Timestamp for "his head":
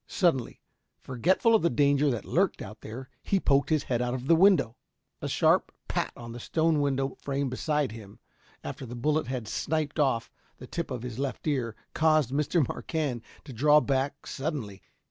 3.69-4.01